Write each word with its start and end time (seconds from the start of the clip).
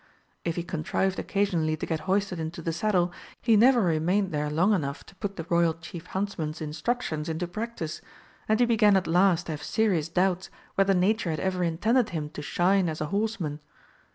If 0.43 0.55
he 0.55 0.63
contrived 0.63 1.19
occasionally 1.19 1.77
to 1.77 1.85
get 1.85 1.99
hoisted 2.09 2.39
into 2.39 2.63
the 2.63 2.73
saddle, 2.73 3.11
he 3.39 3.55
never 3.55 3.83
remained 3.83 4.31
there 4.31 4.49
long 4.49 4.73
enough 4.73 5.03
to 5.05 5.13
put 5.17 5.35
the 5.35 5.45
Royal 5.47 5.75
Chief 5.75 6.07
Huntsman's 6.07 6.59
instructions 6.59 7.29
into 7.29 7.45
practice, 7.47 8.01
and 8.49 8.59
he 8.59 8.65
began 8.65 8.97
at 8.97 9.05
last 9.05 9.45
to 9.45 9.51
have 9.51 9.61
serious 9.61 10.09
doubts 10.09 10.49
whether 10.73 10.95
Nature 10.95 11.29
had 11.29 11.39
ever 11.39 11.63
intended 11.63 12.09
him 12.09 12.31
to 12.31 12.41
shine 12.41 12.89
as 12.89 12.99
a 12.99 13.05
horseman. 13.13 13.59